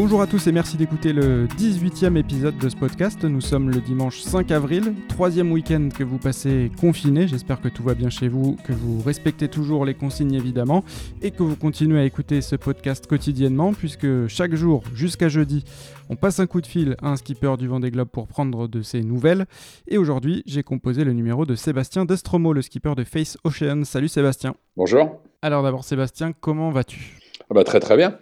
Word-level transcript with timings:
Bonjour 0.00 0.22
à 0.22 0.28
tous 0.28 0.46
et 0.46 0.52
merci 0.52 0.76
d'écouter 0.76 1.12
le 1.12 1.48
18e 1.48 2.16
épisode 2.16 2.56
de 2.56 2.68
ce 2.68 2.76
podcast. 2.76 3.24
Nous 3.24 3.40
sommes 3.40 3.68
le 3.68 3.80
dimanche 3.80 4.20
5 4.20 4.52
avril, 4.52 4.94
troisième 5.08 5.50
week-end 5.50 5.88
que 5.92 6.04
vous 6.04 6.18
passez 6.18 6.70
confiné. 6.80 7.26
J'espère 7.26 7.60
que 7.60 7.66
tout 7.66 7.82
va 7.82 7.94
bien 7.94 8.08
chez 8.08 8.28
vous, 8.28 8.56
que 8.64 8.72
vous 8.72 9.02
respectez 9.02 9.48
toujours 9.48 9.84
les 9.84 9.94
consignes 9.94 10.34
évidemment 10.34 10.84
et 11.20 11.32
que 11.32 11.42
vous 11.42 11.56
continuez 11.56 11.98
à 11.98 12.04
écouter 12.04 12.42
ce 12.42 12.54
podcast 12.54 13.08
quotidiennement 13.08 13.72
puisque 13.72 14.28
chaque 14.28 14.54
jour 14.54 14.84
jusqu'à 14.94 15.28
jeudi, 15.28 15.64
on 16.10 16.14
passe 16.14 16.38
un 16.38 16.46
coup 16.46 16.60
de 16.60 16.68
fil 16.68 16.94
à 17.02 17.08
un 17.08 17.16
skipper 17.16 17.56
du 17.58 17.66
Vendée 17.66 17.90
Globe 17.90 18.08
pour 18.08 18.28
prendre 18.28 18.68
de 18.68 18.82
ses 18.82 19.02
nouvelles. 19.02 19.46
Et 19.88 19.98
aujourd'hui, 19.98 20.44
j'ai 20.46 20.62
composé 20.62 21.02
le 21.02 21.12
numéro 21.12 21.44
de 21.44 21.56
Sébastien 21.56 22.04
Destromo, 22.04 22.52
le 22.52 22.62
skipper 22.62 22.94
de 22.94 23.02
Face 23.02 23.36
Ocean. 23.42 23.82
Salut 23.84 24.06
Sébastien. 24.06 24.54
Bonjour. 24.76 25.20
Alors 25.42 25.64
d'abord 25.64 25.82
Sébastien, 25.82 26.30
comment 26.40 26.70
vas-tu? 26.70 27.18
Ah 27.50 27.54
bah 27.54 27.64
Très 27.64 27.80
très 27.80 27.96
bien. 27.96 28.16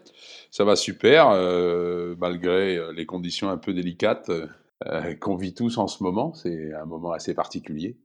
Ça 0.56 0.65
va 0.65 0.74
super, 0.74 1.28
euh, 1.33 2.16
malgré 2.19 2.78
euh, 2.78 2.91
les 2.91 3.05
conditions 3.05 3.51
un 3.51 3.59
peu 3.59 3.74
délicates 3.74 4.30
euh, 4.87 5.14
qu'on 5.16 5.37
vit 5.37 5.52
tous 5.52 5.77
en 5.77 5.87
ce 5.87 6.02
moment. 6.02 6.33
C'est 6.33 6.73
un 6.73 6.87
moment 6.87 7.12
assez 7.12 7.34
particulier. 7.34 7.98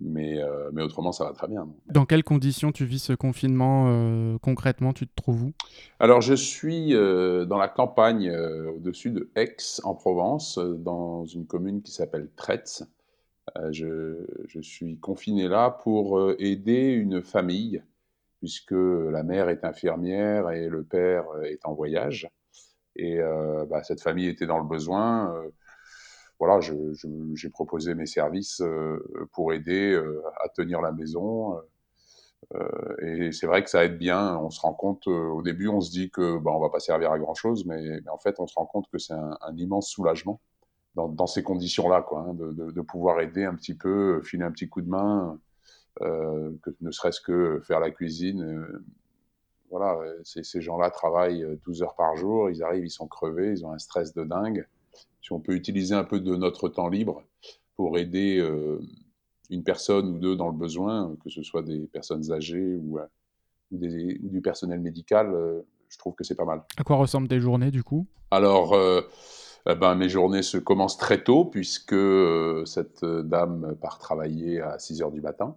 Mais, 0.00 0.40
mais 0.72 0.82
autrement, 0.82 1.12
ça 1.12 1.24
va 1.24 1.32
très 1.32 1.48
bien. 1.48 1.68
Dans 1.86 2.06
quelles 2.06 2.24
conditions 2.24 2.72
tu 2.72 2.84
vis 2.84 2.98
ce 2.98 3.12
confinement 3.12 4.38
concrètement 4.40 4.92
Tu 4.92 5.06
te 5.06 5.14
trouves 5.14 5.44
où? 5.44 5.52
Alors, 6.00 6.20
je 6.20 6.34
suis 6.34 6.94
dans 6.94 7.58
la 7.58 7.68
campagne 7.68 8.28
au-dessus 8.74 9.10
de 9.10 9.30
Aix, 9.36 9.54
en 9.84 9.94
Provence, 9.94 10.58
dans 10.58 11.26
une 11.26 11.46
commune 11.46 11.82
qui 11.82 11.92
s'appelle 11.92 12.28
Tretz. 12.34 12.82
Je, 13.70 14.26
je, 14.48 14.60
suis 14.60 14.98
confiné 14.98 15.46
là 15.46 15.70
pour 15.70 16.20
aider 16.40 16.88
une 16.88 17.22
famille 17.22 17.82
puisque 18.42 18.72
la 18.72 19.22
mère 19.22 19.48
est 19.50 19.64
infirmière 19.64 20.50
et 20.50 20.68
le 20.68 20.82
père 20.82 21.30
euh, 21.30 21.44
est 21.44 21.64
en 21.64 21.74
voyage. 21.74 22.28
Et 22.96 23.20
euh, 23.20 23.64
bah, 23.66 23.84
cette 23.84 24.02
famille 24.02 24.26
était 24.26 24.46
dans 24.46 24.58
le 24.58 24.66
besoin. 24.66 25.32
Euh, 25.32 25.48
voilà, 26.40 26.58
j'ai 26.60 27.50
proposé 27.50 27.94
mes 27.94 28.06
services 28.06 28.60
pour 29.32 29.52
aider 29.52 29.96
à 30.42 30.48
tenir 30.48 30.80
la 30.80 30.90
maison. 30.90 31.56
et 33.00 33.30
c'est 33.30 33.46
vrai 33.46 33.62
que 33.62 33.70
ça 33.70 33.84
aide 33.84 33.96
bien. 33.96 34.36
On 34.38 34.50
se 34.50 34.60
rend 34.60 34.74
compte, 34.74 35.06
au 35.06 35.40
début, 35.42 35.68
on 35.68 35.80
se 35.80 35.92
dit 35.92 36.10
que 36.10 36.38
bah, 36.38 36.50
on 36.52 36.58
va 36.58 36.68
pas 36.68 36.80
servir 36.80 37.12
à 37.12 37.18
grand 37.20 37.34
chose, 37.34 37.64
mais, 37.64 38.00
en 38.08 38.18
fait, 38.18 38.40
on 38.40 38.48
se 38.48 38.54
rend 38.56 38.66
compte 38.66 38.90
que 38.90 38.98
c'est 38.98 39.14
un, 39.14 39.56
immense 39.56 39.88
soulagement 39.88 40.40
dans, 40.96 41.28
ces 41.28 41.44
conditions-là, 41.44 42.04
hein, 42.10 42.34
de, 42.34 42.80
pouvoir 42.80 43.20
aider 43.20 43.44
un 43.44 43.54
petit 43.54 43.74
peu, 43.74 44.20
filer 44.22 44.42
un 44.42 44.50
petit 44.50 44.68
coup 44.68 44.82
de 44.82 44.88
main. 44.88 45.38
Euh, 46.00 46.52
que 46.62 46.70
ne 46.80 46.90
serait-ce 46.90 47.20
que 47.20 47.60
faire 47.66 47.78
la 47.78 47.90
cuisine. 47.90 48.42
Euh, 48.42 48.84
voilà, 49.70 49.98
ces 50.22 50.60
gens-là 50.60 50.90
travaillent 50.90 51.46
12 51.64 51.80
euh, 51.80 51.84
heures 51.84 51.94
par 51.94 52.14
jour, 52.16 52.50
ils 52.50 52.62
arrivent, 52.62 52.84
ils 52.84 52.90
sont 52.90 53.08
crevés, 53.08 53.52
ils 53.52 53.64
ont 53.64 53.72
un 53.72 53.78
stress 53.78 54.12
de 54.12 54.22
dingue. 54.24 54.66
Si 55.22 55.32
on 55.32 55.40
peut 55.40 55.54
utiliser 55.54 55.94
un 55.94 56.04
peu 56.04 56.20
de 56.20 56.34
notre 56.36 56.68
temps 56.68 56.88
libre 56.88 57.22
pour 57.76 57.96
aider 57.96 58.46
une 59.48 59.64
personne 59.64 60.08
ou 60.08 60.18
deux 60.18 60.36
dans 60.36 60.48
le 60.48 60.56
besoin, 60.56 61.16
que 61.24 61.30
ce 61.30 61.42
soit 61.42 61.62
des 61.62 61.86
personnes 61.86 62.32
âgées 62.32 62.76
ou, 62.76 62.98
des, 63.70 64.18
ou 64.22 64.28
du 64.28 64.42
personnel 64.42 64.80
médical, 64.80 65.64
je 65.88 65.98
trouve 65.98 66.14
que 66.14 66.24
c'est 66.24 66.34
pas 66.34 66.44
mal. 66.44 66.62
À 66.76 66.82
quoi 66.82 66.96
ressemblent 66.96 67.28
tes 67.28 67.40
journées 67.40 67.70
du 67.70 67.82
coup? 67.82 68.06
Alors, 68.30 68.76
eh 68.76 69.74
ben, 69.74 69.94
mes 69.94 70.10
journées 70.10 70.42
se 70.42 70.58
commencent 70.58 70.98
très 70.98 71.24
tôt 71.24 71.46
puisque 71.46 71.96
cette 72.66 73.04
dame 73.04 73.74
part 73.80 73.98
travailler 73.98 74.60
à 74.60 74.78
6 74.78 75.00
heures 75.00 75.12
du 75.12 75.22
matin. 75.22 75.56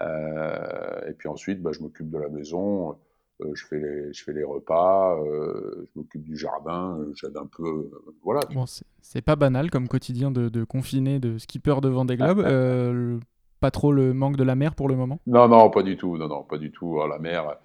Euh, 0.00 1.08
et 1.08 1.12
puis 1.14 1.28
ensuite, 1.28 1.62
bah, 1.62 1.70
je 1.72 1.80
m'occupe 1.80 2.10
de 2.10 2.18
la 2.18 2.28
maison, 2.28 2.96
euh, 3.40 3.54
je, 3.54 3.66
fais 3.66 3.78
les, 3.78 4.12
je 4.12 4.22
fais 4.24 4.32
les 4.32 4.44
repas, 4.44 5.18
euh, 5.18 5.86
je 5.86 6.00
m'occupe 6.00 6.22
du 6.22 6.36
jardin, 6.36 6.98
j'aide 7.14 7.36
un 7.36 7.46
peu. 7.46 7.90
voilà. 8.22 8.40
Bon, 8.52 8.64
c'est 9.00 9.22
pas 9.22 9.36
banal 9.36 9.70
comme 9.70 9.88
quotidien 9.88 10.30
de, 10.30 10.48
de 10.48 10.64
confiné 10.64 11.18
de 11.20 11.38
skipper 11.38 11.80
de 11.80 11.88
Vendée 11.88 12.16
Globe. 12.16 13.20
pas 13.60 13.70
trop 13.70 13.92
le 13.92 14.12
manque 14.14 14.36
de 14.36 14.44
la 14.44 14.54
mer 14.54 14.74
pour 14.74 14.88
le 14.88 14.96
moment? 14.96 15.20
Non, 15.26 15.48
non, 15.48 15.70
pas 15.70 15.82
du 15.82 15.96
tout. 15.96 16.16
Non, 16.16 16.28
non, 16.28 16.44
pas 16.44 16.58
du 16.58 16.70
tout. 16.70 17.00
la 17.06 17.18
mer, 17.18 17.58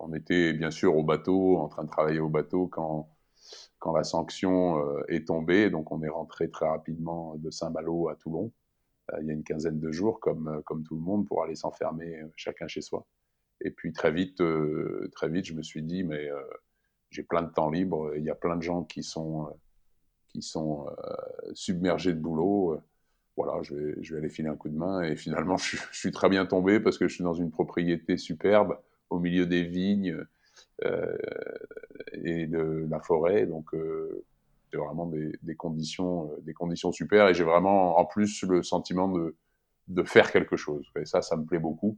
on 0.00 0.12
était 0.14 0.52
bien 0.52 0.70
sûr 0.70 0.96
au 0.96 1.02
bateau, 1.02 1.56
en 1.56 1.68
train 1.68 1.84
de 1.84 1.90
travailler 1.90 2.20
au 2.20 2.28
bateau 2.28 2.68
quand, 2.68 3.08
quand 3.78 3.96
la 3.96 4.04
sanction 4.04 4.80
est 5.08 5.26
tombée. 5.26 5.70
Donc, 5.70 5.90
on 5.90 6.02
est 6.02 6.08
rentré 6.08 6.50
très 6.50 6.68
rapidement 6.68 7.34
de 7.36 7.50
Saint-Malo 7.50 8.08
à 8.08 8.16
Toulon. 8.16 8.52
Euh, 9.12 9.18
il 9.20 9.26
y 9.26 9.30
a 9.30 9.34
une 9.34 9.44
quinzaine 9.44 9.80
de 9.80 9.90
jours, 9.90 10.20
comme, 10.20 10.48
euh, 10.48 10.60
comme 10.62 10.84
tout 10.84 10.94
le 10.94 11.00
monde, 11.00 11.26
pour 11.26 11.42
aller 11.42 11.54
s'enfermer 11.54 12.20
euh, 12.20 12.28
chacun 12.36 12.66
chez 12.68 12.80
soi. 12.80 13.06
Et 13.60 13.70
puis 13.70 13.92
très 13.92 14.12
vite, 14.12 14.42
très 15.12 15.28
vite, 15.28 15.46
je 15.46 15.54
me 15.54 15.62
suis 15.62 15.82
dit, 15.82 16.02
mais 16.02 16.28
j'ai 17.10 17.22
plein 17.22 17.40
de 17.40 17.50
temps 17.50 17.70
libre, 17.70 18.12
il 18.16 18.24
y 18.24 18.28
a 18.28 18.34
plein 18.34 18.56
de 18.56 18.62
gens 18.62 18.82
qui 18.82 19.02
sont, 19.04 19.48
qui 20.26 20.42
sont 20.42 20.88
submergés 21.54 22.12
de 22.12 22.18
boulot. 22.18 22.78
voilà, 23.36 23.62
je 23.62 23.74
vais, 23.74 23.94
je 24.02 24.12
vais, 24.12 24.20
aller 24.20 24.28
filer 24.28 24.48
un 24.48 24.56
coup 24.56 24.68
de 24.68 24.76
main. 24.76 25.02
Et 25.02 25.14
finalement, 25.16 25.56
je, 25.58 25.76
je, 25.92 25.98
suis 25.98 26.10
très 26.10 26.28
bien 26.28 26.46
tombé 26.46 26.80
parce 26.80 26.98
que 26.98 27.06
je 27.06 27.14
suis 27.14 27.24
dans 27.24 27.32
une 27.32 27.52
propriété 27.52 28.18
superbe, 28.18 28.76
au 29.08 29.20
milieu 29.20 29.46
des 29.46 29.62
vignes 29.62 30.26
et 32.12 32.46
de 32.46 32.86
la 32.90 33.00
forêt. 33.00 33.46
Donc, 33.46 33.70
vraiment 34.76 35.06
des, 35.06 35.54
conditions, 35.56 36.30
euh, 36.30 36.40
des 36.42 36.52
conditions 36.52 36.92
super. 36.92 37.28
Et 37.28 37.34
j'ai 37.34 37.44
vraiment, 37.44 37.98
en 37.98 38.04
plus, 38.04 38.42
le 38.42 38.62
sentiment 38.62 39.08
de, 39.08 39.36
de 39.88 40.02
faire 40.02 40.30
quelque 40.32 40.56
chose. 40.56 40.86
Et 41.00 41.04
ça, 41.04 41.22
ça 41.22 41.36
me 41.36 41.44
plaît 41.44 41.58
beaucoup 41.58 41.96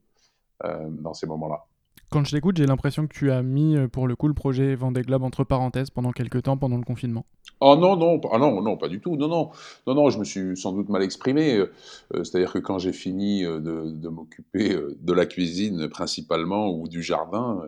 euh, 0.65 0.89
dans 0.91 1.15
ces 1.15 1.27
moments-là. 1.27 1.65
Quand 2.11 2.25
je 2.25 2.31
t'écoute, 2.31 2.57
j'ai 2.57 2.67
l'impression 2.67 3.07
que 3.07 3.13
tu 3.13 3.33
as 3.33 3.43
mis 3.43 3.77
euh, 3.77 3.89
pour 3.89 4.07
le 4.07 4.15
coup 4.15 4.29
le 4.29 4.35
projet 4.35 4.77
Vendée 4.77 5.03
Globe 5.03 5.25
entre 5.25 5.43
parenthèses 5.43 5.91
pendant 5.91 6.13
quelques 6.13 6.45
temps, 6.45 6.57
pendant 6.57 6.77
le 6.77 6.85
confinement. 6.85 7.27
Oh 7.61 7.75
non, 7.75 7.97
non, 7.97 8.21
ah 8.33 8.39
non, 8.39 8.63
non, 8.63 8.77
pas 8.77 8.89
du 8.89 9.01
tout. 9.01 9.17
Non, 9.17 9.29
non, 9.29 9.51
non, 9.87 9.95
non, 9.95 10.11
je 10.11 10.19
me 10.19 10.25
suis 10.25 10.57
sans 10.57 10.73
doute 10.73 10.89
mal 10.89 11.03
exprimé. 11.03 11.65
C'est-à-dire 12.13 12.53
que 12.53 12.59
quand 12.59 12.79
j'ai 12.79 12.93
fini 12.93 13.43
de, 13.43 13.59
de 13.59 14.09
m'occuper 14.09 14.77
de 15.01 15.13
la 15.13 15.25
cuisine 15.25 15.89
principalement 15.89 16.69
ou 16.69 16.87
du 16.87 17.03
jardin, 17.03 17.63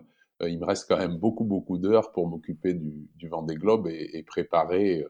il 0.46 0.58
me 0.58 0.64
reste 0.64 0.86
quand 0.88 0.98
même 0.98 1.16
beaucoup, 1.16 1.44
beaucoup 1.44 1.78
d'heures 1.78 2.12
pour 2.12 2.28
m'occuper 2.28 2.74
du, 2.74 3.08
du 3.16 3.28
Vendée 3.28 3.56
Globe 3.56 3.88
et, 3.88 4.10
et 4.12 4.22
préparer 4.22 5.06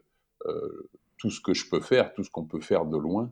euh, 0.47 0.89
tout 1.17 1.29
ce 1.29 1.41
que 1.41 1.53
je 1.53 1.69
peux 1.69 1.81
faire, 1.81 2.13
tout 2.13 2.23
ce 2.23 2.29
qu'on 2.31 2.45
peut 2.45 2.61
faire 2.61 2.85
de 2.85 2.97
loin. 2.97 3.31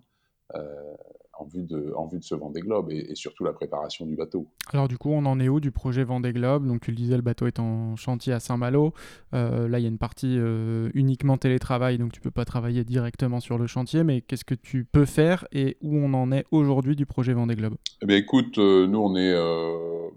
Euh, 0.56 0.96
en 1.40 1.46
vue 1.46 1.64
de, 1.64 1.94
en 1.96 2.08
vue 2.08 2.20
de 2.20 2.24
ce 2.24 2.36
Vendée 2.36 2.62
Globe 2.62 2.90
et, 2.92 3.12
et, 3.12 3.16
surtout 3.16 3.44
la 3.44 3.54
préparation 3.54 4.06
du 4.06 4.16
bateau. 4.16 4.48
Alors 4.72 4.88
du 4.88 4.98
coup, 4.98 5.12
on 5.12 5.26
en 5.26 5.40
est 5.40 5.50
où 5.50 5.60
du 5.60 5.72
projet 5.72 6.04
Vendée 6.04 6.34
Globe? 6.34 6.66
Donc 6.66 6.82
tu 6.82 6.92
le 6.92 6.98
disais, 6.98 7.16
le 7.16 7.22
bateau 7.22 7.48
est 7.48 7.60
en 7.60 7.96
chantier 7.96 8.34
à 8.34 8.40
Saint-Malo. 8.40 8.94
Euh, 9.34 9.68
là, 9.68 9.80
il 9.80 9.84
y 9.84 9.86
a 9.86 9.90
une 9.90 9.98
partie 9.98 10.38
euh, 10.40 10.90
uniquement 10.94 11.38
télétravail, 11.38 11.98
donc 11.98 12.12
tu 12.12 12.22
peux 12.22 12.32
pas 12.32 12.46
travailler 12.46 12.84
directement 12.84 13.40
sur 13.40 13.58
le 13.58 13.68
chantier. 13.68 14.04
Mais 14.04 14.22
qu'est-ce 14.22 14.46
que 14.46 14.56
tu 14.56 14.86
peux 14.86 15.06
faire 15.06 15.48
et 15.52 15.78
où 15.82 15.96
on 15.96 16.14
en 16.14 16.32
est 16.32 16.46
aujourd'hui 16.52 16.96
du 16.96 17.06
projet 17.06 17.34
Vendée 17.34 17.56
Globe? 17.56 17.76
Eh 18.02 18.06
bien, 18.06 18.18
écoute, 18.18 18.58
euh, 18.58 18.88
nous 18.88 19.00
on 19.00 19.16
est, 19.16 19.34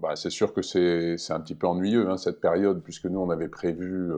bah, 0.01 0.15
c'est 0.15 0.29
sûr 0.29 0.53
que 0.53 0.61
c'est 0.61 1.31
un 1.31 1.39
petit 1.39 1.55
peu 1.55 1.67
ennuyeux 1.67 2.09
hein, 2.09 2.17
cette 2.17 2.41
période 2.41 2.83
puisque 2.83 3.05
nous 3.05 3.19
on 3.19 3.29
avait 3.29 3.49
prévu 3.49 4.11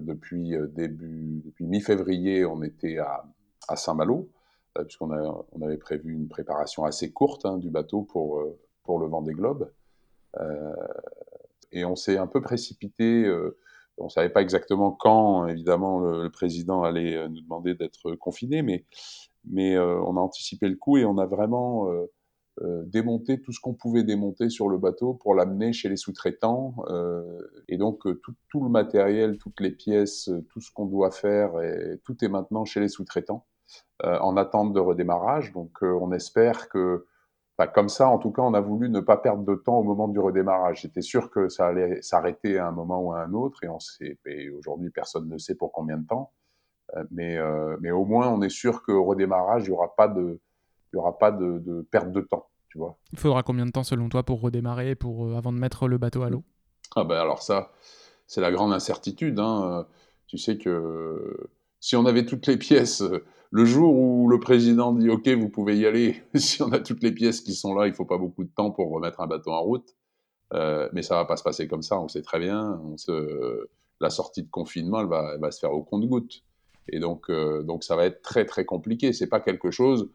depuis 0.00 0.54
début, 0.68 1.42
depuis 1.44 1.66
mi-février, 1.66 2.44
on 2.44 2.62
était 2.62 2.98
à, 2.98 3.24
à 3.68 3.76
Saint-Malo. 3.76 4.30
Euh, 4.78 4.84
puisqu'on 4.84 5.10
on 5.10 5.62
avait 5.62 5.78
prévu 5.78 6.14
une 6.14 6.28
préparation 6.28 6.84
assez 6.84 7.12
courte 7.12 7.44
hein, 7.44 7.58
du 7.58 7.70
bateau 7.70 8.02
pour, 8.02 8.38
euh, 8.38 8.58
pour 8.84 9.00
le 9.00 9.06
Vendée 9.06 9.32
Globe. 9.32 9.72
Euh, 10.38 10.74
et 11.72 11.84
on 11.84 11.96
s'est 11.96 12.18
un 12.18 12.28
peu 12.28 12.40
précipité. 12.40 13.28
on 13.98 14.04
ne 14.04 14.08
savait 14.10 14.28
pas 14.28 14.42
exactement 14.42 14.92
quand, 14.92 15.46
évidemment, 15.46 16.00
le, 16.00 16.30
président 16.30 16.82
allait 16.84 17.28
nous 17.28 17.40
demander 17.40 17.74
d'être 17.74 18.12
confiné, 18.14 18.62
mais, 18.62 18.84
mais 19.44 19.78
on 19.78 20.16
a 20.16 20.20
anticipé 20.20 20.68
le 20.68 20.76
coup 20.76 20.96
et 20.98 21.04
on 21.04 21.18
a 21.18 21.26
vraiment 21.26 21.88
démonté 22.84 23.40
tout 23.40 23.52
ce 23.52 23.60
qu'on 23.60 23.74
pouvait 23.74 24.02
démonter 24.02 24.50
sur 24.50 24.68
le 24.68 24.76
bateau 24.76 25.14
pour 25.14 25.34
l'amener 25.34 25.72
chez 25.72 25.88
les 25.88 25.96
sous-traitants. 25.96 26.74
et 27.68 27.78
donc, 27.78 28.02
tout, 28.22 28.34
tout, 28.48 28.62
le 28.62 28.68
matériel, 28.68 29.38
toutes 29.38 29.60
les 29.60 29.70
pièces, 29.70 30.30
tout 30.50 30.60
ce 30.60 30.70
qu'on 30.72 30.86
doit 30.86 31.10
faire, 31.10 31.60
et, 31.60 32.00
tout 32.04 32.22
est 32.24 32.28
maintenant 32.28 32.64
chez 32.64 32.80
les 32.80 32.88
sous-traitants. 32.88 33.46
Euh, 34.06 34.18
en 34.20 34.38
attente 34.38 34.72
de 34.72 34.80
redémarrage. 34.80 35.52
Donc 35.52 35.82
euh, 35.82 35.92
on 36.00 36.10
espère 36.12 36.70
que, 36.70 37.06
comme 37.74 37.90
ça, 37.90 38.08
en 38.08 38.16
tout 38.16 38.30
cas, 38.32 38.40
on 38.40 38.54
a 38.54 38.60
voulu 38.60 38.88
ne 38.88 39.00
pas 39.00 39.18
perdre 39.18 39.44
de 39.44 39.54
temps 39.54 39.78
au 39.78 39.82
moment 39.82 40.08
du 40.08 40.18
redémarrage. 40.18 40.80
J'étais 40.82 41.02
sûr 41.02 41.30
que 41.30 41.50
ça 41.50 41.66
allait 41.66 42.00
s'arrêter 42.00 42.56
à 42.56 42.66
un 42.66 42.70
moment 42.70 43.02
ou 43.02 43.12
à 43.12 43.20
un 43.20 43.34
autre, 43.34 43.62
et, 43.62 43.68
sait, 43.78 44.16
aujourd'hui, 44.58 44.88
personne 44.88 45.28
ne 45.28 45.36
sait 45.36 45.54
pour 45.54 45.70
combien 45.70 45.98
de 45.98 46.06
temps. 46.06 46.32
Euh, 46.96 47.04
mais, 47.10 47.38
mais 47.80 47.90
au 47.90 48.06
moins, 48.06 48.28
on 48.30 48.40
est 48.40 48.48
sûr 48.48 48.82
qu'au 48.82 49.04
redémarrage, 49.04 49.64
il 49.64 49.70
n'y 49.70 49.76
aura 49.76 49.94
pas, 49.94 50.08
de, 50.08 50.40
il 50.92 50.96
y 50.96 50.98
aura 50.98 51.18
pas 51.18 51.30
de, 51.30 51.86
perte 51.90 52.12
de 52.12 52.20
temps. 52.20 52.46
Tu 52.68 52.78
vois. 52.78 52.96
Il 53.12 53.18
faudra 53.18 53.42
combien 53.42 53.66
de 53.66 53.70
temps, 53.70 53.82
selon 53.82 54.08
toi, 54.08 54.22
pour 54.22 54.40
redémarrer, 54.40 54.94
pour, 54.94 55.36
avant 55.36 55.52
de 55.52 55.58
mettre 55.58 55.88
le 55.88 55.98
bateau 55.98 56.22
à 56.22 56.30
l'eau? 56.30 56.44
Ah 56.96 57.04
ben 57.04 57.16
alors 57.16 57.42
ça, 57.42 57.72
c'est 58.26 58.40
la 58.40 58.52
grande 58.52 58.72
incertitude. 58.72 59.38
Hein. 59.38 59.86
Tu 60.26 60.38
sais 60.38 60.58
que 60.58 61.50
si 61.80 61.96
on 61.96 62.06
avait 62.06 62.24
toutes 62.24 62.46
les 62.46 62.56
pièces 62.56 63.02
le 63.52 63.64
jour 63.64 63.96
où 63.96 64.28
le 64.28 64.38
président 64.38 64.92
dit 64.92 65.10
OK, 65.10 65.28
vous 65.28 65.48
pouvez 65.48 65.76
y 65.76 65.86
aller, 65.86 66.22
si 66.34 66.62
on 66.62 66.72
a 66.72 66.78
toutes 66.78 67.02
les 67.02 67.12
pièces 67.12 67.40
qui 67.40 67.54
sont 67.54 67.74
là, 67.74 67.86
il 67.86 67.94
faut 67.94 68.04
pas 68.04 68.18
beaucoup 68.18 68.44
de 68.44 68.50
temps 68.50 68.70
pour 68.70 68.90
remettre 68.90 69.20
un 69.20 69.26
bateau 69.26 69.50
en 69.50 69.62
route. 69.62 69.96
Euh, 70.52 70.88
mais 70.92 71.02
ça 71.02 71.14
va 71.14 71.24
pas 71.24 71.36
se 71.36 71.44
passer 71.44 71.68
comme 71.68 71.82
ça, 71.82 72.00
on 72.00 72.08
sait 72.08 72.22
très 72.22 72.38
bien. 72.40 72.80
On, 72.84 72.96
la 74.00 74.10
sortie 74.10 74.42
de 74.42 74.48
confinement, 74.48 75.00
elle 75.00 75.08
va, 75.08 75.36
va 75.38 75.50
se 75.50 75.60
faire 75.60 75.72
au 75.72 75.82
compte-goutte. 75.82 76.42
Et 76.88 76.98
donc, 76.98 77.30
donc, 77.30 77.84
ça 77.84 77.94
va 77.94 78.06
être 78.06 78.22
très, 78.22 78.46
très 78.46 78.64
compliqué. 78.64 79.12
C'est 79.12 79.28
pas 79.28 79.40
quelque 79.40 79.70
chose 79.70 80.08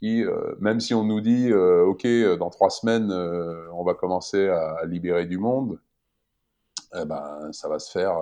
qui, 0.00 0.24
même 0.60 0.80
si 0.80 0.94
on 0.94 1.04
nous 1.04 1.20
dit, 1.20 1.52
OK, 1.52 2.06
dans 2.38 2.50
trois 2.50 2.70
semaines, 2.70 3.12
on 3.12 3.84
va 3.84 3.94
commencer 3.94 4.48
à, 4.48 4.84
libérer 4.86 5.26
du 5.26 5.38
monde, 5.38 5.78
eh 6.94 7.04
ben, 7.04 7.52
ça 7.52 7.68
va 7.68 7.78
se 7.78 7.90
faire 7.90 8.18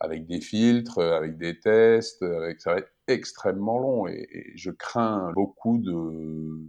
avec 0.00 0.26
des 0.26 0.40
filtres, 0.40 0.98
avec 0.98 1.38
des 1.38 1.58
tests, 1.58 2.24
ça 2.58 2.72
va 2.72 2.78
être 2.78 2.92
extrêmement 3.08 3.78
long. 3.78 4.06
Et, 4.06 4.52
je 4.54 4.70
crains 4.70 5.32
beaucoup 5.34 5.78
de, 5.78 6.60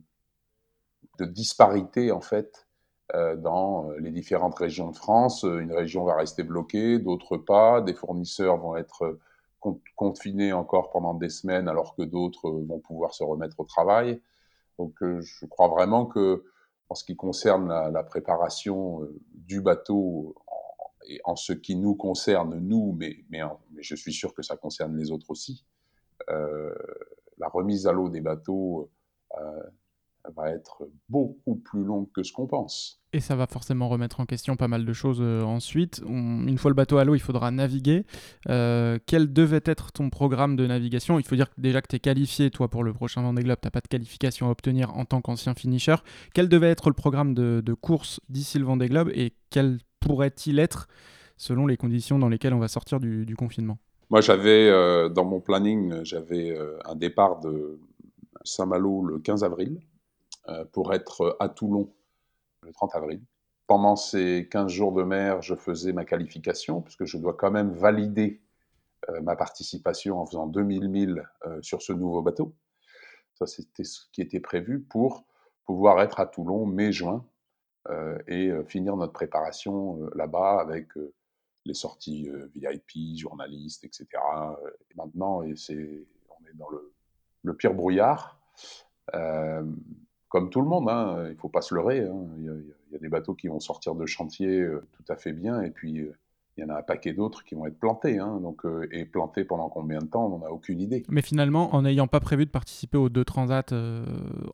de 1.19 1.25
disparités, 1.25 2.11
en 2.11 2.21
fait, 2.21 2.67
euh, 3.13 3.35
dans 3.35 3.91
les 3.99 4.11
différentes 4.11 4.57
régions 4.57 4.89
de 4.89 4.95
France. 4.95 5.43
Une 5.43 5.71
région 5.71 6.05
va 6.05 6.15
rester 6.15 6.43
bloquée, 6.43 6.99
d'autres 6.99 7.37
pas. 7.37 7.81
Des 7.81 7.93
fournisseurs 7.93 8.57
vont 8.57 8.75
être 8.75 9.19
confinés 9.95 10.53
encore 10.53 10.91
pendant 10.91 11.13
des 11.13 11.29
semaines, 11.29 11.67
alors 11.67 11.95
que 11.95 12.03
d'autres 12.03 12.49
vont 12.49 12.79
pouvoir 12.79 13.13
se 13.13 13.23
remettre 13.23 13.59
au 13.59 13.63
travail. 13.63 14.21
Donc, 14.77 15.01
euh, 15.01 15.21
je 15.21 15.45
crois 15.45 15.67
vraiment 15.67 16.05
que, 16.05 16.43
en 16.89 16.95
ce 16.95 17.03
qui 17.03 17.15
concerne 17.15 17.67
la, 17.67 18.03
préparation 18.03 19.03
euh, 19.03 19.19
du 19.33 19.61
bateau, 19.61 20.35
et 21.07 21.19
en 21.23 21.35
ce 21.35 21.53
qui 21.53 21.75
nous 21.75 21.95
concerne, 21.95 22.57
nous, 22.59 22.95
mais, 22.97 23.17
mais, 23.29 23.41
mais, 23.71 23.83
je 23.83 23.95
suis 23.95 24.13
sûr 24.13 24.33
que 24.33 24.41
ça 24.41 24.57
concerne 24.57 24.97
les 24.97 25.11
autres 25.11 25.29
aussi, 25.29 25.65
euh, 26.29 26.73
la 27.37 27.47
remise 27.47 27.87
à 27.87 27.91
l'eau 27.91 28.09
des 28.09 28.21
bateaux 28.21 28.89
va 30.35 30.51
être 30.51 30.87
beaucoup 31.09 31.55
plus 31.55 31.83
longue 31.83 32.11
que 32.13 32.23
ce 32.23 32.31
qu'on 32.31 32.47
pense. 32.47 33.01
Et 33.13 33.19
ça 33.19 33.35
va 33.35 33.47
forcément 33.47 33.87
remettre 33.87 34.19
en 34.19 34.25
question 34.25 34.55
pas 34.55 34.67
mal 34.67 34.85
de 34.85 34.93
choses 34.93 35.19
euh, 35.21 35.41
ensuite. 35.43 36.01
une 36.05 36.57
fois 36.57 36.69
le 36.69 36.75
bateau 36.75 36.97
à 36.97 37.05
l'eau, 37.05 37.15
il 37.15 37.21
faudra 37.21 37.51
naviguer. 37.51 38.05
quel 38.45 39.31
devait 39.31 39.61
être 39.65 39.91
ton 39.91 40.09
programme 40.09 40.55
de 40.55 40.67
navigation? 40.67 41.19
Il 41.19 41.25
faut 41.25 41.35
dire 41.35 41.47
déjà 41.57 41.81
que 41.81 41.87
tu 41.87 41.95
es 41.95 41.99
qualifié, 41.99 42.51
toi, 42.51 42.67
pour 42.67 42.83
le 42.83 42.93
prochain 42.93 43.21
Vendée 43.21 43.43
Globe. 43.43 43.59
Tu 43.61 43.67
n'as 43.67 43.71
pas 43.71 43.81
de 43.81 43.87
qualification 43.87 44.47
à 44.47 44.51
obtenir 44.51 44.95
en 44.95 45.05
tant 45.05 45.21
qu'ancien 45.21 45.53
finisher. 45.53 45.95
Quel 46.33 46.49
devait 46.49 46.69
être 46.69 46.89
le 46.89 46.95
programme 46.95 47.33
de, 47.33 47.61
de 47.63 47.73
course 47.73 48.19
d'ici 48.29 48.59
le 48.59 48.65
Vendée 48.65 48.89
Globe 48.89 49.09
et 49.13 49.33
quel 49.49 49.79
pourrait-il 49.99 50.59
être 50.59 50.87
selon 51.37 51.67
les 51.67 51.77
conditions 51.77 52.19
dans 52.19 52.29
lesquelles 52.29 52.53
on 52.53 52.59
va 52.59 52.67
sortir 52.67 52.99
du, 52.99 53.35
confinement? 53.37 53.77
Moi, 54.09 54.21
j'avais 54.21 54.69
euh, 54.69 55.09
dans 55.09 55.25
mon 55.25 55.39
planning, 55.39 56.03
j'avais 56.03 56.51
euh, 56.51 56.77
un 56.85 56.95
départ 56.95 57.39
de 57.39 57.79
Saint-Malo 58.43 59.03
le 59.03 59.19
15 59.19 59.43
avril 59.43 59.79
euh, 59.79 59.94
pour 60.71 60.93
être 60.93 61.37
à 61.39 61.49
Toulon 61.49 61.91
le 62.61 62.71
30 62.71 62.95
avril. 62.95 63.21
Pendant 63.67 63.95
ces 63.95 64.47
15 64.51 64.71
jours 64.71 64.91
de 64.91 65.03
mer, 65.03 65.41
je 65.41 65.55
faisais 65.55 65.91
ma 65.91 66.05
qualification, 66.05 66.81
puisque 66.81 67.05
je 67.05 67.17
dois 67.17 67.33
quand 67.33 67.51
même 67.51 67.71
valider 67.71 68.41
ma 69.21 69.35
participation 69.35 70.19
en 70.19 70.25
faisant 70.25 70.47
2000 70.47 70.89
milles 70.89 71.27
sur 71.61 71.81
ce 71.81 71.93
nouveau 71.93 72.21
bateau. 72.21 72.53
Ça, 73.35 73.45
c'était 73.45 73.83
ce 73.83 74.01
qui 74.11 74.21
était 74.21 74.39
prévu 74.39 74.81
pour 74.81 75.25
pouvoir 75.65 76.01
être 76.01 76.19
à 76.19 76.25
Toulon 76.25 76.65
mai-juin 76.65 77.25
euh, 77.89 78.17
et 78.27 78.49
euh, 78.49 78.63
finir 78.63 78.95
notre 78.95 79.13
préparation 79.13 80.01
euh, 80.01 80.09
là-bas 80.15 80.59
avec 80.59 80.89
les 81.65 81.73
sorties 81.73 82.29
VIP, 82.53 83.17
journalistes, 83.17 83.83
etc. 83.83 84.07
Et 84.89 84.95
maintenant, 84.95 85.41
et 85.41 85.55
c'est, 85.55 86.05
on 86.29 86.45
est 86.45 86.53
dans 86.53 86.69
le 87.41 87.55
pire 87.55 87.73
brouillard. 87.73 88.39
Comme 90.29 90.49
tout 90.49 90.61
le 90.61 90.67
monde, 90.67 90.89
hein, 90.89 91.23
il 91.27 91.33
ne 91.33 91.37
faut 91.37 91.49
pas 91.49 91.61
se 91.61 91.73
leurrer. 91.75 92.01
Hein. 92.01 92.27
Il, 92.37 92.45
y 92.45 92.49
a, 92.49 92.53
il, 92.53 92.93
y 92.93 92.95
a, 92.95 92.99
des 92.99 93.09
bateaux 93.09 93.33
qui 93.33 93.47
vont 93.47 93.59
sortir 93.59 93.95
de 93.95 94.05
chantier 94.05 94.67
tout 94.91 95.11
à 95.11 95.15
fait 95.15 95.33
bien, 95.33 95.61
et 95.61 95.71
puis 95.71 96.07
il 96.57 96.63
y 96.63 96.63
en 96.63 96.73
a 96.73 96.77
un 96.77 96.83
paquet 96.83 97.13
d'autres 97.13 97.43
qui 97.43 97.55
vont 97.55 97.65
être 97.65 97.79
plantés. 97.79 98.17
Hein, 98.17 98.39
donc, 98.41 98.65
euh, 98.65 98.87
et 98.91 99.05
plantés 99.05 99.43
pendant 99.43 99.69
combien 99.69 99.99
de 99.99 100.05
temps, 100.05 100.27
on 100.27 100.37
n'en 100.37 100.45
a 100.45 100.49
aucune 100.49 100.79
idée. 100.79 101.03
Mais 101.09 101.21
finalement, 101.21 101.75
en 101.75 101.81
n'ayant 101.81 102.07
pas 102.07 102.19
prévu 102.19 102.45
de 102.45 102.51
participer 102.51 102.97
aux 102.97 103.09
deux 103.09 103.25
transats 103.25 103.65
euh, 103.71 104.05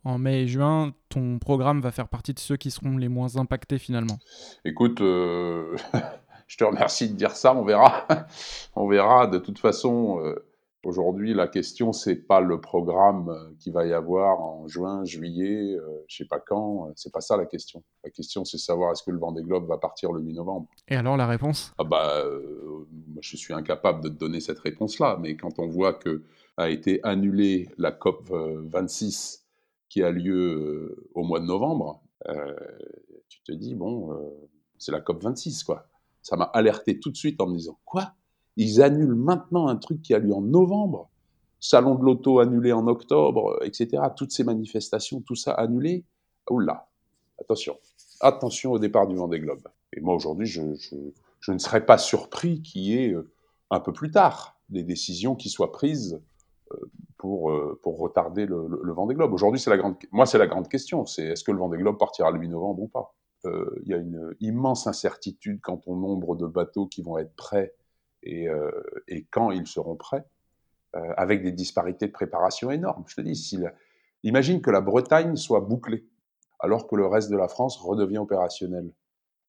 en 0.03 0.17
mai 0.17 0.43
et 0.43 0.47
juin, 0.47 0.93
ton 1.09 1.37
programme 1.37 1.81
va 1.81 1.91
faire 1.91 2.07
partie 2.07 2.33
de 2.33 2.39
ceux 2.39 2.57
qui 2.57 2.71
seront 2.71 2.97
les 2.97 3.07
moins 3.07 3.37
impactés 3.37 3.77
finalement. 3.77 4.17
Écoute, 4.65 5.01
euh, 5.01 5.77
je 6.47 6.57
te 6.57 6.63
remercie 6.63 7.09
de 7.09 7.15
dire 7.15 7.31
ça, 7.31 7.55
on 7.55 7.63
verra. 7.63 8.07
on 8.75 8.87
verra. 8.87 9.27
De 9.27 9.37
toute 9.37 9.59
façon, 9.59 10.19
Aujourd'hui, 10.83 11.35
la 11.35 11.47
question, 11.47 11.93
c'est 11.93 12.15
pas 12.15 12.41
le 12.41 12.59
programme 12.59 13.29
euh, 13.29 13.53
qui 13.59 13.69
va 13.69 13.85
y 13.85 13.93
avoir 13.93 14.41
en 14.41 14.67
juin, 14.67 15.05
juillet, 15.05 15.75
euh, 15.75 16.03
je 16.07 16.17
sais 16.17 16.25
pas 16.25 16.39
quand. 16.39 16.87
Euh, 16.87 16.93
c'est 16.95 17.13
pas 17.13 17.21
ça 17.21 17.37
la 17.37 17.45
question. 17.45 17.83
La 18.03 18.09
question, 18.09 18.45
c'est 18.45 18.57
savoir 18.57 18.91
est-ce 18.91 19.03
que 19.03 19.11
le 19.11 19.19
Vendée 19.19 19.43
Globe 19.43 19.67
va 19.67 19.77
partir 19.77 20.11
le 20.11 20.21
mi-novembre. 20.21 20.67
Et 20.87 20.95
alors 20.95 21.17
la 21.17 21.27
réponse? 21.27 21.71
Ah 21.77 21.83
bah, 21.83 22.23
je 23.21 23.37
suis 23.37 23.53
incapable 23.53 24.03
de 24.03 24.09
te 24.09 24.15
donner 24.15 24.39
cette 24.39 24.57
réponse-là. 24.57 25.19
Mais 25.21 25.35
quand 25.37 25.59
on 25.59 25.67
voit 25.67 25.93
que 25.93 26.23
a 26.57 26.69
été 26.69 26.99
annulée 27.03 27.69
la 27.77 27.91
COP 27.91 28.31
26 28.31 29.45
qui 29.87 30.01
a 30.01 30.09
lieu 30.09 31.07
au 31.13 31.23
mois 31.23 31.39
de 31.39 31.45
novembre, 31.45 32.01
tu 33.29 33.41
te 33.43 33.51
dis 33.51 33.75
bon, 33.75 34.09
c'est 34.77 34.91
la 34.91 34.99
COP 34.99 35.23
26 35.23 35.63
quoi. 35.63 35.87
Ça 36.23 36.35
m'a 36.35 36.45
alerté 36.45 36.99
tout 36.99 37.11
de 37.11 37.17
suite 37.17 37.39
en 37.39 37.47
me 37.47 37.55
disant 37.55 37.79
quoi? 37.85 38.15
Ils 38.57 38.81
annulent 38.81 39.15
maintenant 39.15 39.67
un 39.67 39.75
truc 39.75 40.01
qui 40.01 40.13
a 40.13 40.19
lieu 40.19 40.33
en 40.33 40.41
novembre, 40.41 41.09
salon 41.59 41.95
de 41.95 42.03
l'auto 42.03 42.39
annulé 42.39 42.73
en 42.73 42.87
octobre, 42.87 43.59
etc. 43.63 44.03
Toutes 44.15 44.31
ces 44.31 44.43
manifestations, 44.43 45.21
tout 45.21 45.35
ça 45.35 45.53
annulé. 45.53 46.03
Oula, 46.49 46.89
attention, 47.39 47.77
attention 48.19 48.73
au 48.73 48.79
départ 48.79 49.07
du 49.07 49.15
Vendée 49.15 49.39
Globe. 49.39 49.61
Et 49.93 50.01
moi 50.01 50.15
aujourd'hui, 50.15 50.47
je, 50.47 50.61
ne 50.61 51.57
serais 51.57 51.85
pas 51.85 51.97
surpris 51.97 52.61
qu'il 52.61 52.81
y 52.81 52.97
ait 52.97 53.13
euh, 53.13 53.31
un 53.69 53.79
peu 53.79 53.93
plus 53.93 54.11
tard 54.11 54.59
des 54.69 54.83
décisions 54.83 55.35
qui 55.35 55.49
soient 55.49 55.71
prises 55.71 56.21
euh, 56.71 56.77
pour, 57.17 57.51
euh, 57.51 57.79
retarder 57.85 58.45
le, 58.45 58.67
le, 58.81 58.93
Vendée 58.93 59.13
Globe. 59.13 59.33
Aujourd'hui, 59.33 59.59
c'est 59.59 59.69
la 59.69 59.77
grande, 59.77 59.95
moi, 60.11 60.25
c'est 60.25 60.39
la 60.39 60.47
grande 60.47 60.67
question, 60.67 61.05
c'est 61.05 61.25
est-ce 61.25 61.43
que 61.43 61.51
le 61.51 61.59
Vendée 61.59 61.77
Globe 61.77 61.97
partira 61.97 62.31
le 62.31 62.39
8 62.39 62.49
novembre 62.49 62.81
ou 62.81 62.87
pas? 62.87 63.13
Il 63.43 63.87
y 63.87 63.93
a 63.95 63.97
une 63.97 64.35
immense 64.39 64.85
incertitude 64.85 65.61
quant 65.61 65.81
au 65.87 65.95
nombre 65.95 66.35
de 66.35 66.45
bateaux 66.45 66.85
qui 66.85 67.01
vont 67.01 67.17
être 67.17 67.35
prêts 67.35 67.73
euh, 68.27 68.71
et, 69.07 69.25
quand 69.31 69.51
ils 69.51 69.67
seront 69.67 69.95
prêts, 69.95 70.25
euh, 70.95 71.13
avec 71.17 71.43
des 71.43 71.51
disparités 71.51 72.07
de 72.07 72.11
préparation 72.11 72.71
énormes. 72.71 73.03
Je 73.07 73.15
te 73.15 73.21
dis, 73.21 73.57
imagine 74.23 74.61
que 74.61 74.71
la 74.71 74.81
Bretagne 74.81 75.35
soit 75.35 75.61
bouclée, 75.61 76.05
alors 76.59 76.87
que 76.87 76.95
le 76.95 77.05
reste 77.07 77.29
de 77.31 77.37
la 77.37 77.47
France 77.47 77.77
redevient 77.77 78.19
opérationnel. 78.19 78.91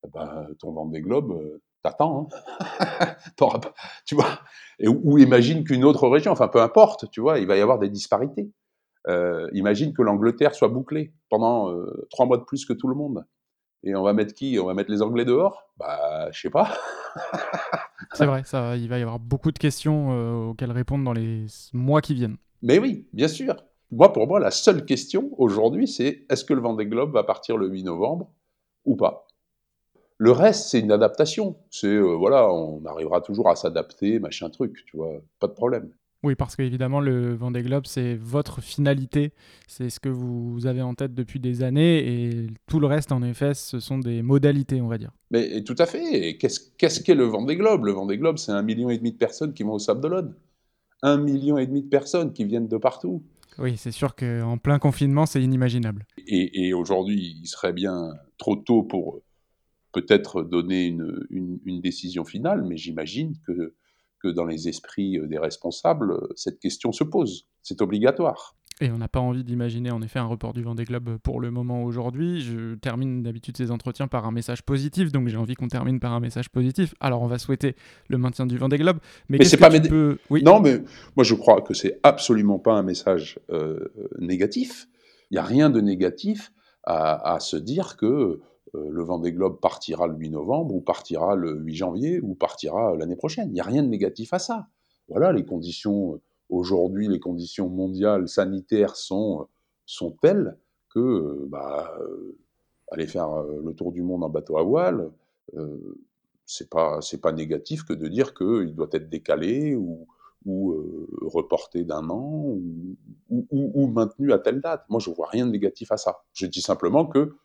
Eh 0.05 0.09
ben, 0.09 0.49
ton 0.59 0.73
Vendée 0.73 1.01
Globe, 1.01 1.33
euh, 1.33 1.63
t'attends, 1.83 2.29
hein 2.33 3.17
tu 4.07 4.15
vois. 4.15 4.41
Ou, 4.85 5.19
imagine 5.19 5.65
qu'une 5.65 5.85
autre 5.85 6.09
région, 6.09 6.33
enfin 6.33 6.49
peu 6.49 6.61
importe, 6.61 7.11
tu 7.11 7.21
vois, 7.21 7.39
il 7.39 7.47
va 7.47 7.57
y 7.57 7.61
avoir 7.61 7.79
des 7.79 7.91
disparités. 7.91 8.51
imagine 9.53 9.93
que 9.93 10.03
l'Angleterre 10.03 10.55
soit 10.55 10.69
bouclée 10.69 11.13
pendant 11.29 11.73
trois 12.11 12.27
mois 12.27 12.39
de 12.39 12.45
plus 12.45 12.65
que 12.65 12.73
tout 12.73 12.89
le 12.89 12.95
monde. 12.95 13.25
Et 13.85 13.95
on 13.95 14.03
va 14.03 14.13
mettre 14.13 14.35
qui? 14.35 14.59
On 14.59 14.67
va 14.67 14.75
mettre 14.75 14.91
les 14.91 15.03
Anglais 15.03 15.25
dehors? 15.25 15.71
Bah, 15.77 16.31
je 16.31 16.41
sais 16.41 16.51
pas. 16.51 16.77
C'est 18.13 18.27
vrai, 18.27 18.43
ça, 18.45 18.77
il 18.77 18.89
va 18.89 18.99
y 18.99 19.03
avoir 19.03 19.19
beaucoup 19.19 19.51
de 19.51 19.59
questions 19.59 20.13
euh, 20.13 20.51
auxquelles 20.51 20.71
répondre 20.71 21.05
dans 21.05 21.13
les 21.13 21.47
mois 21.73 22.01
qui 22.01 22.15
viennent. 22.15 22.37
Mais 22.63 22.79
oui, 22.79 23.07
bien 23.13 23.29
sûr. 23.29 23.57
Moi, 23.91 24.13
pour 24.13 24.27
moi, 24.27 24.39
la 24.39 24.51
seule 24.51 24.85
question 24.85 25.31
aujourd'hui, 25.39 25.89
c'est 25.89 26.25
est-ce 26.31 26.45
que 26.45 26.55
le 26.55 26.61
Vendée 26.61 26.87
Globe 26.87 27.13
va 27.13 27.25
partir 27.25 27.57
le 27.57 27.69
8 27.69 27.85
novembre 27.85 28.31
ou 28.85 28.97
pas? 28.97 29.27
Le 30.19 30.31
reste, 30.31 30.69
c'est 30.69 30.81
une 30.81 30.93
adaptation. 30.93 31.57
C'est, 31.71 31.89
euh, 31.89 32.15
voilà, 32.15 32.53
on 32.53 32.85
arrivera 32.85 33.21
toujours 33.21 33.49
à 33.49 33.57
s'adapter, 33.57 34.21
machin 34.21 34.51
truc, 34.51 34.85
tu 34.87 34.97
vois, 34.97 35.11
pas 35.41 35.49
de 35.49 35.53
problème. 35.53 35.91
Oui, 36.25 36.37
parce 36.37 36.55
qu'évidemment, 36.55 37.01
le 37.01 37.35
Vendée 37.35 37.63
Globe, 37.63 37.85
c'est 37.85 38.15
votre 38.15 38.61
finalité, 38.61 39.33
c'est 39.67 39.91
ce 39.91 39.99
que 39.99 40.09
vous 40.09 40.67
avez 40.67 40.81
en 40.81 40.95
tête 40.95 41.15
depuis 41.15 41.41
des 41.41 41.65
années, 41.65 41.99
et 41.99 42.47
tout 42.69 42.79
le 42.79 42.87
reste, 42.87 43.11
en 43.11 43.23
effet, 43.23 43.55
ce 43.55 43.81
sont 43.81 43.99
des 43.99 44.23
modalités, 44.23 44.81
on 44.81 44.87
va 44.87 44.99
dire. 44.99 45.11
Mais 45.33 45.65
tout 45.65 45.75
à 45.79 45.87
fait. 45.87 46.37
Qu'est-ce 46.39 47.01
qu'est 47.01 47.15
le 47.15 47.25
Vendée 47.25 47.57
Globe? 47.57 47.87
Le 47.87 47.93
Vendée 47.93 48.19
Globe, 48.19 48.39
c'est 48.39 48.53
un 48.53 48.63
million 48.63 48.89
et 48.89 48.99
demi 48.99 49.13
de 49.13 49.17
personnes 49.17 49.53
qui 49.53 49.65
vont 49.65 49.73
au 49.73 49.79
Sable 49.81 50.01
d'Olonne. 50.01 50.35
Un 51.03 51.19
million 51.19 51.59
et 51.59 51.67
demi 51.67 51.83
de 51.83 51.89
personnes 51.89 52.33
qui 52.33 52.45
viennent 52.45 52.69
de 52.69 52.77
partout. 52.77 53.25
Oui, 53.59 53.77
c'est 53.77 53.91
sûr 53.91 54.15
qu'en 54.15 54.59
plein 54.59 54.79
confinement, 54.79 55.27
c'est 55.27 55.43
inimaginable. 55.43 56.07
Et, 56.29 56.73
aujourd'hui, 56.73 57.37
il 57.43 57.47
serait 57.49 57.73
bien 57.73 58.15
trop 58.39 58.55
tôt 58.55 58.85
pour 58.85 59.21
peut-être 59.93 60.45
donner 60.45 60.87
une 61.31 61.81
décision 61.81 62.25
finale, 62.25 62.63
mais 62.63 62.77
j'imagine 62.77 63.35
que 63.45 63.75
que 64.23 64.29
dans 64.29 64.45
les 64.45 64.69
esprits 64.69 65.19
euh, 65.19 65.27
des 65.27 65.39
responsables, 65.39 66.13
euh, 66.13 66.29
cette 66.37 66.59
question 66.59 66.93
se 66.93 67.05
pose. 67.05 67.49
C'est 67.63 67.83
obligatoire. 67.83 68.57
Et 68.81 68.91
on 68.91 68.99
n'a 68.99 69.09
pas 69.09 69.21
envie 69.21 69.45
d'imaginer 69.45 69.91
en 69.91 70.03
effet 70.03 70.19
un 70.19 70.27
report 70.27 70.53
du 70.53 70.63
Vendée 70.63 70.85
Globe 70.85 71.19
pour 71.19 71.41
le 71.41 71.51
moment 71.51 71.85
aujourd'hui. 71.85 72.41
Je 72.41 72.75
termine 72.75 73.23
d'habitude 73.23 73.57
ces 73.57 73.71
entretiens 73.71 74.09
par 74.09 74.27
un 74.27 74.33
message 74.33 74.63
positif, 74.63 75.13
donc 75.13 75.29
j'ai 75.29 75.37
envie 75.37 75.55
qu'on 75.55 75.69
termine 75.69 76.01
par 76.01 76.13
un 76.13 76.21
message 76.21 76.49
positif. 76.49 76.95
Alors 76.99 77.23
on 77.23 77.27
va 77.27 77.39
souhaiter 77.39 77.77
le 78.09 78.19
maintien 78.19 78.47
du 78.47 78.57
Vendée 78.59 78.79
Globe, 78.79 78.99
mais, 79.29 79.39
mais 79.39 79.45
c'est 79.45 79.57
pas 79.57 79.71
peux... 79.71 80.19
oui 80.31 80.43
Non, 80.43 80.59
mais 80.61 80.83
moi 81.17 81.23
je 81.23 81.35
crois 81.35 81.61
que 81.61 81.75
c'est 81.75 82.01
absolument 82.03 82.59
pas 82.59 82.73
un 82.73 82.83
message 82.83 83.39
euh, 83.51 83.93
négatif. 84.19 84.89
Il 85.31 85.35
n'y 85.35 85.39
a 85.39 85.45
rien 85.45 85.71
de 85.71 85.81
négatif 85.81 86.53
à, 86.83 87.35
à 87.35 87.41
se 87.41 87.57
dire 87.57 87.97
que 87.97 88.41
le 88.75 89.03
Vendée 89.03 89.33
Globe 89.33 89.61
partira 89.61 90.07
le 90.07 90.17
8 90.17 90.31
novembre, 90.31 90.75
ou 90.75 90.81
partira 90.81 91.35
le 91.37 91.59
8 91.59 91.75
janvier, 91.75 92.21
ou 92.21 92.35
partira 92.35 92.97
l'année 92.97 93.17
prochaine. 93.17 93.49
Il 93.49 93.55
n'y 93.55 93.61
a 93.61 93.65
rien 93.65 93.83
de 93.83 93.89
négatif 93.89 94.33
à 94.33 94.39
ça. 94.39 94.69
Voilà, 95.09 95.33
les 95.33 95.45
conditions, 95.45 96.21
aujourd'hui, 96.49 97.09
les 97.09 97.21
conditions 97.21 97.69
mondiales 97.69 98.29
sanitaires 98.29 98.97
sont, 98.97 99.47
sont 99.85 100.13
telles 100.23 100.57
que 100.89 101.47
bah, 101.49 101.93
aller 102.91 103.07
faire 103.07 103.43
le 103.43 103.73
tour 103.73 103.93
du 103.93 104.03
monde 104.03 104.25
en 104.25 104.29
bateau 104.29 104.59
à 104.59 104.63
voile, 104.63 105.11
c'est 106.45 106.69
pas 106.69 107.01
pas 107.21 107.33
négatif 107.33 107.85
que 107.85 107.93
de 107.93 108.09
dire 108.09 108.35
qu'il 108.35 108.75
doit 108.75 108.89
être 108.93 109.09
décalé 109.09 109.75
ou, 109.75 110.07
euh, 110.47 111.09
reporté 111.23 111.85
d'un 111.85 112.09
an 112.11 112.59
ou, 113.31 113.47
ou, 113.51 113.87
maintenu 113.87 114.33
à 114.33 114.39
telle 114.39 114.61
date. 114.61 114.85
Moi, 114.89 115.01
je 115.01 115.11
vois 115.11 115.29
rien 115.29 115.47
de 115.47 115.53
négatif 115.53 115.93
à 115.93 115.97
ça. 115.97 116.25
Je 116.33 116.47
dis 116.47 116.61
simplement 116.61 117.07
que 117.07 117.37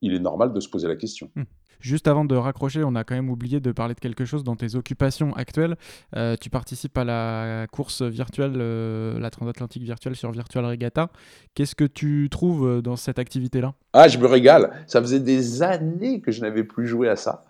il 0.00 0.14
est 0.14 0.20
normal 0.20 0.52
de 0.52 0.60
se 0.60 0.68
poser 0.68 0.88
la 0.88 0.96
question. 0.96 1.30
Mmh. 1.34 1.42
Juste 1.84 2.08
avant 2.08 2.24
de 2.24 2.34
raccrocher, 2.34 2.82
on 2.82 2.94
a 2.94 3.04
quand 3.04 3.14
même 3.14 3.28
oublié 3.28 3.60
de 3.60 3.70
parler 3.70 3.92
de 3.92 4.00
quelque 4.00 4.24
chose 4.24 4.42
dans 4.42 4.56
tes 4.56 4.74
occupations 4.74 5.34
actuelles. 5.34 5.76
Euh, 6.16 6.34
tu 6.40 6.48
participes 6.48 6.96
à 6.96 7.04
la 7.04 7.66
course 7.70 8.00
virtuelle, 8.00 8.54
euh, 8.56 9.20
la 9.20 9.28
transatlantique 9.28 9.82
virtuelle 9.82 10.16
sur 10.16 10.30
Virtual 10.30 10.64
Regatta. 10.64 11.10
Qu'est-ce 11.54 11.74
que 11.74 11.84
tu 11.84 12.28
trouves 12.30 12.66
euh, 12.66 12.80
dans 12.80 12.96
cette 12.96 13.18
activité-là? 13.18 13.74
Ah, 13.92 14.08
je 14.08 14.16
me 14.16 14.26
régale. 14.26 14.70
Ça 14.86 15.02
faisait 15.02 15.20
des 15.20 15.62
années 15.62 16.22
que 16.22 16.32
je 16.32 16.40
n'avais 16.40 16.64
plus 16.64 16.86
joué 16.86 17.10
à 17.10 17.16
ça. 17.16 17.44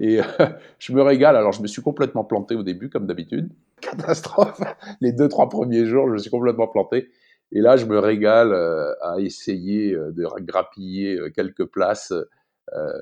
Et 0.00 0.18
je 0.80 0.92
me 0.92 1.02
régale. 1.02 1.36
Alors, 1.36 1.52
je 1.52 1.62
me 1.62 1.68
suis 1.68 1.80
complètement 1.80 2.24
planté 2.24 2.56
au 2.56 2.64
début, 2.64 2.90
comme 2.90 3.06
d'habitude. 3.06 3.52
Catastrophe. 3.80 4.60
Les 5.00 5.12
deux, 5.12 5.28
trois 5.28 5.48
premiers 5.48 5.86
jours, 5.86 6.08
je 6.08 6.14
me 6.14 6.18
suis 6.18 6.30
complètement 6.30 6.66
planté. 6.66 7.08
Et 7.52 7.60
là, 7.60 7.76
je 7.76 7.86
me 7.86 7.98
régale 7.98 8.52
à 9.00 9.20
essayer 9.20 9.92
de 9.94 10.26
grappiller 10.40 11.18
quelques 11.34 11.64
places 11.64 12.12
euh, 12.74 12.92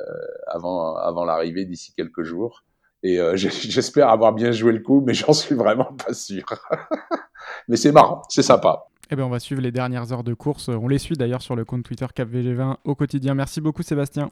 avant, 0.47 0.95
avant 0.97 1.25
l'arrivée 1.25 1.65
d'ici 1.65 1.95
quelques 1.97 2.23
jours. 2.23 2.65
Et 3.03 3.19
euh, 3.19 3.35
j'espère 3.37 4.11
avoir 4.11 4.33
bien 4.35 4.53
joué 4.53 4.73
le 4.73 4.81
coup, 4.81 5.03
mais 5.07 5.15
j'en 5.15 5.33
suis 5.33 5.55
vraiment 5.55 5.93
pas 5.93 6.13
sûr. 6.13 6.45
mais 7.69 7.77
c'est 7.77 7.93
marrant, 7.93 8.23
c'est 8.29 8.43
sympa. 8.43 8.85
Eh 9.11 9.17
bien, 9.17 9.27
on 9.27 9.31
va 9.31 9.39
suivre 9.39 9.61
les 9.61 9.73
dernières 9.73 10.13
heures 10.13 10.25
de 10.25 10.35
course. 10.35 10.69
On 10.69 10.89
les 10.89 10.99
suit 10.99 11.17
d'ailleurs 11.17 11.43
sur 11.43 11.57
le 11.57 11.65
compte 11.65 11.85
Twitter 11.85 12.07
CapVG20 12.07 12.77
au 12.85 12.95
quotidien. 12.95 13.35
Merci 13.35 13.61
beaucoup, 13.61 13.83
Sébastien. 13.83 14.31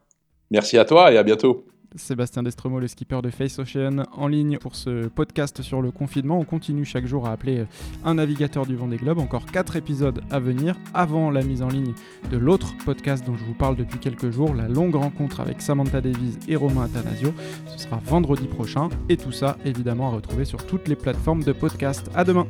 Merci 0.51 0.79
à 0.79 0.85
toi 0.85 1.13
et 1.13 1.19
à 1.19 1.23
bientôt. 1.23 1.67
Sébastien 1.97 2.43
Destromo, 2.43 2.81
le 2.81 2.89
skipper 2.89 3.21
de 3.23 3.31
Face 3.31 3.59
Ocean, 3.59 4.05
en 4.13 4.27
ligne 4.27 4.59
pour 4.59 4.75
ce 4.75 5.09
podcast 5.09 5.63
sur 5.63 5.83
le 5.83 5.91
confinement. 5.91 6.39
On 6.39 6.45
continue 6.45 6.85
chaque 6.85 7.07
jour 7.07 7.27
à 7.27 7.33
appeler 7.33 7.65
un 8.05 8.15
navigateur 8.15 8.67
du 8.67 8.77
Vendée 8.77 8.97
Globe. 8.97 9.19
Encore 9.19 9.47
4 9.47 9.77
épisodes 9.77 10.21
à 10.31 10.39
venir 10.39 10.77
avant 10.95 11.31
la 11.31 11.43
mise 11.43 11.63
en 11.63 11.69
ligne 11.69 11.95
de 12.31 12.37
l'autre 12.37 12.75
podcast 12.85 13.25
dont 13.27 13.37
je 13.37 13.45
vous 13.45 13.55
parle 13.55 13.77
depuis 13.77 13.99
quelques 13.99 14.31
jours, 14.31 14.55
la 14.55 14.69
longue 14.69 14.95
rencontre 14.95 15.41
avec 15.41 15.61
Samantha 15.61 16.01
Davies 16.01 16.39
et 16.49 16.57
Romain 16.57 16.85
Athanasio. 16.85 17.33
Ce 17.67 17.85
sera 17.85 18.01
vendredi 18.05 18.47
prochain 18.47 18.89
et 19.09 19.17
tout 19.17 19.33
ça 19.33 19.57
évidemment 19.65 20.09
à 20.09 20.15
retrouver 20.15 20.45
sur 20.45 20.65
toutes 20.67 20.89
les 20.89 20.97
plateformes 20.97 21.43
de 21.43 21.53
podcast. 21.53 22.11
À 22.15 22.25
demain. 22.25 22.47